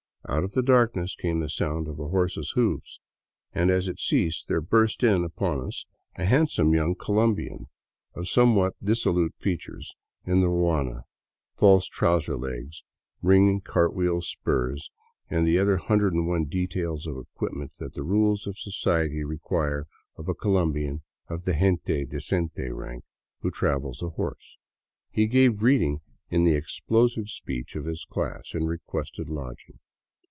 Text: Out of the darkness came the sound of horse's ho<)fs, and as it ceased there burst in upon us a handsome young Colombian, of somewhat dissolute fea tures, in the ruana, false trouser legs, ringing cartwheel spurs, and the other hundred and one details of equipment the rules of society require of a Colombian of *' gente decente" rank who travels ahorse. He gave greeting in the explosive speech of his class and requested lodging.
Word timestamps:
Out 0.29 0.43
of 0.45 0.53
the 0.53 0.61
darkness 0.63 1.15
came 1.15 1.39
the 1.39 1.49
sound 1.49 1.87
of 1.89 1.97
horse's 1.97 2.51
ho<)fs, 2.55 2.99
and 3.53 3.69
as 3.69 3.89
it 3.89 3.99
ceased 3.99 4.47
there 4.47 4.61
burst 4.61 5.03
in 5.03 5.25
upon 5.25 5.59
us 5.65 5.85
a 6.15 6.25
handsome 6.25 6.73
young 6.73 6.95
Colombian, 6.95 7.67
of 8.13 8.29
somewhat 8.29 8.75
dissolute 8.81 9.33
fea 9.39 9.57
tures, 9.57 9.87
in 10.23 10.39
the 10.39 10.47
ruana, 10.47 11.01
false 11.57 11.87
trouser 11.87 12.37
legs, 12.37 12.83
ringing 13.21 13.59
cartwheel 13.59 14.21
spurs, 14.21 14.89
and 15.27 15.45
the 15.45 15.59
other 15.59 15.77
hundred 15.77 16.13
and 16.13 16.27
one 16.27 16.45
details 16.45 17.07
of 17.07 17.17
equipment 17.17 17.73
the 17.77 18.03
rules 18.03 18.47
of 18.47 18.57
society 18.59 19.23
require 19.25 19.85
of 20.15 20.29
a 20.29 20.35
Colombian 20.35 21.01
of 21.27 21.43
*' 21.45 21.45
gente 21.45 22.05
decente" 22.05 22.69
rank 22.73 23.03
who 23.41 23.51
travels 23.51 24.01
ahorse. 24.01 24.57
He 25.09 25.27
gave 25.27 25.57
greeting 25.57 25.99
in 26.29 26.45
the 26.45 26.53
explosive 26.55 27.27
speech 27.27 27.75
of 27.75 27.85
his 27.85 28.05
class 28.05 28.53
and 28.53 28.69
requested 28.69 29.27
lodging. 29.27 29.79